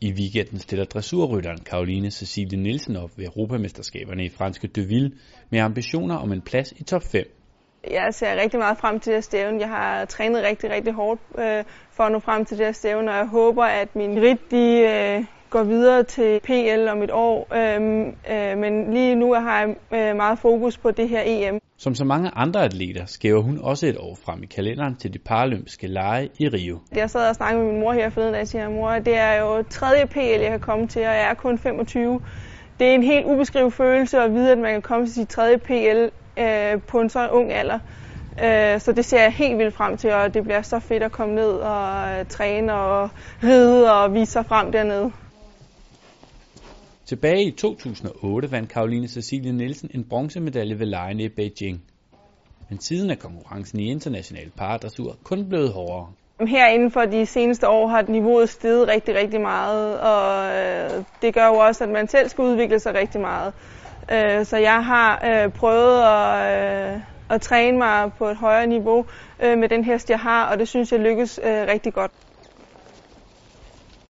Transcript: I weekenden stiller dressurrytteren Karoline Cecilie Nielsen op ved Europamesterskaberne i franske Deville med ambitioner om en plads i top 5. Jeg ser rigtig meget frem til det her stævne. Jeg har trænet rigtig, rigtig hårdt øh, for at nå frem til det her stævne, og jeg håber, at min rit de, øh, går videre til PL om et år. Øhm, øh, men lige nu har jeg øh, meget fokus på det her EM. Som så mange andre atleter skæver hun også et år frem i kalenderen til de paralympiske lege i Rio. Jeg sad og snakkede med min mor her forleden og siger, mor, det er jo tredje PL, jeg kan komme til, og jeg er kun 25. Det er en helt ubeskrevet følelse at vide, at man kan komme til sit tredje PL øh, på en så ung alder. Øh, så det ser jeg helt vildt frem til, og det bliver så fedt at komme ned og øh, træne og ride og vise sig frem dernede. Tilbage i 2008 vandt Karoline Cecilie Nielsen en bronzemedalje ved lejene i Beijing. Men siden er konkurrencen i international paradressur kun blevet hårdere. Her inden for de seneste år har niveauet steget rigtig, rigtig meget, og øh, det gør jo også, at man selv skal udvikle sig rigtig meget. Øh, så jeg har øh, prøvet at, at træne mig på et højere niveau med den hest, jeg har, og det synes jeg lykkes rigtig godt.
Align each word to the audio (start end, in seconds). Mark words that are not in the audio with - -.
I 0.00 0.12
weekenden 0.12 0.58
stiller 0.58 0.84
dressurrytteren 0.84 1.58
Karoline 1.58 2.10
Cecilie 2.10 2.58
Nielsen 2.58 2.96
op 2.96 3.10
ved 3.16 3.24
Europamesterskaberne 3.24 4.24
i 4.24 4.28
franske 4.28 4.66
Deville 4.68 5.12
med 5.50 5.60
ambitioner 5.60 6.16
om 6.16 6.32
en 6.32 6.40
plads 6.40 6.72
i 6.72 6.84
top 6.84 7.02
5. 7.02 7.24
Jeg 7.90 8.14
ser 8.14 8.40
rigtig 8.42 8.58
meget 8.58 8.78
frem 8.78 9.00
til 9.00 9.10
det 9.10 9.16
her 9.16 9.20
stævne. 9.20 9.60
Jeg 9.60 9.68
har 9.68 10.04
trænet 10.04 10.42
rigtig, 10.42 10.70
rigtig 10.70 10.92
hårdt 10.92 11.20
øh, 11.38 11.64
for 11.90 12.04
at 12.04 12.12
nå 12.12 12.18
frem 12.18 12.44
til 12.44 12.58
det 12.58 12.66
her 12.66 12.72
stævne, 12.72 13.10
og 13.10 13.16
jeg 13.16 13.26
håber, 13.26 13.64
at 13.64 13.96
min 13.96 14.22
rit 14.22 14.50
de, 14.50 14.66
øh, 14.80 15.24
går 15.56 15.64
videre 15.64 16.02
til 16.02 16.40
PL 16.40 16.88
om 16.88 17.02
et 17.02 17.10
år. 17.10 17.54
Øhm, 17.54 18.14
øh, 18.30 18.58
men 18.58 18.94
lige 18.94 19.14
nu 19.14 19.34
har 19.34 19.60
jeg 19.60 19.68
øh, 19.92 20.16
meget 20.16 20.38
fokus 20.38 20.78
på 20.78 20.90
det 20.90 21.08
her 21.08 21.22
EM. 21.24 21.60
Som 21.78 21.94
så 21.94 22.04
mange 22.04 22.30
andre 22.34 22.64
atleter 22.64 23.06
skæver 23.06 23.42
hun 23.42 23.58
også 23.62 23.86
et 23.86 23.96
år 23.98 24.18
frem 24.24 24.42
i 24.42 24.46
kalenderen 24.46 24.96
til 24.96 25.14
de 25.14 25.18
paralympiske 25.18 25.86
lege 25.86 26.28
i 26.38 26.48
Rio. 26.48 26.78
Jeg 26.94 27.10
sad 27.10 27.28
og 27.28 27.34
snakkede 27.34 27.64
med 27.64 27.72
min 27.72 27.80
mor 27.80 27.92
her 27.92 28.10
forleden 28.10 28.34
og 28.34 28.48
siger, 28.48 28.70
mor, 28.70 28.90
det 28.90 29.16
er 29.16 29.34
jo 29.40 29.64
tredje 29.70 30.06
PL, 30.06 30.18
jeg 30.18 30.50
kan 30.50 30.60
komme 30.60 30.88
til, 30.88 31.02
og 31.02 31.14
jeg 31.14 31.30
er 31.30 31.34
kun 31.34 31.58
25. 31.58 32.20
Det 32.78 32.86
er 32.86 32.94
en 32.94 33.02
helt 33.02 33.26
ubeskrevet 33.26 33.72
følelse 33.72 34.18
at 34.18 34.34
vide, 34.34 34.52
at 34.52 34.58
man 34.58 34.72
kan 34.72 34.82
komme 34.82 35.06
til 35.06 35.14
sit 35.14 35.28
tredje 35.28 35.58
PL 35.58 36.08
øh, 36.40 36.82
på 36.82 37.00
en 37.00 37.08
så 37.08 37.28
ung 37.28 37.52
alder. 37.52 37.78
Øh, 38.44 38.80
så 38.80 38.92
det 38.92 39.04
ser 39.04 39.22
jeg 39.22 39.32
helt 39.32 39.58
vildt 39.58 39.74
frem 39.74 39.96
til, 39.96 40.12
og 40.12 40.34
det 40.34 40.42
bliver 40.42 40.62
så 40.62 40.78
fedt 40.78 41.02
at 41.02 41.12
komme 41.12 41.34
ned 41.34 41.50
og 41.50 42.08
øh, 42.08 42.26
træne 42.28 42.74
og 42.74 43.10
ride 43.42 43.92
og 43.92 44.14
vise 44.14 44.32
sig 44.32 44.46
frem 44.46 44.72
dernede. 44.72 45.12
Tilbage 47.06 47.44
i 47.44 47.50
2008 47.50 48.52
vandt 48.52 48.70
Karoline 48.70 49.08
Cecilie 49.08 49.52
Nielsen 49.52 49.90
en 49.94 50.04
bronzemedalje 50.04 50.78
ved 50.78 50.86
lejene 50.86 51.22
i 51.22 51.28
Beijing. 51.28 51.82
Men 52.68 52.80
siden 52.80 53.10
er 53.10 53.14
konkurrencen 53.14 53.80
i 53.80 53.90
international 53.90 54.50
paradressur 54.56 55.16
kun 55.24 55.48
blevet 55.48 55.72
hårdere. 55.72 56.12
Her 56.48 56.68
inden 56.68 56.90
for 56.90 57.00
de 57.00 57.26
seneste 57.26 57.68
år 57.68 57.86
har 57.88 58.02
niveauet 58.08 58.48
steget 58.48 58.88
rigtig, 58.88 59.14
rigtig 59.14 59.40
meget, 59.40 60.00
og 60.00 60.54
øh, 60.56 61.04
det 61.22 61.34
gør 61.34 61.46
jo 61.46 61.54
også, 61.54 61.84
at 61.84 61.90
man 61.90 62.08
selv 62.08 62.28
skal 62.28 62.44
udvikle 62.44 62.78
sig 62.78 62.94
rigtig 62.94 63.20
meget. 63.20 63.52
Øh, 64.12 64.44
så 64.44 64.56
jeg 64.56 64.84
har 64.84 65.22
øh, 65.26 65.52
prøvet 65.52 66.02
at, 66.02 67.00
at 67.30 67.40
træne 67.40 67.78
mig 67.78 68.12
på 68.18 68.28
et 68.28 68.36
højere 68.36 68.66
niveau 68.66 69.06
med 69.40 69.68
den 69.68 69.84
hest, 69.84 70.10
jeg 70.10 70.18
har, 70.18 70.46
og 70.46 70.58
det 70.58 70.68
synes 70.68 70.92
jeg 70.92 71.00
lykkes 71.00 71.40
rigtig 71.44 71.94
godt. 71.94 72.10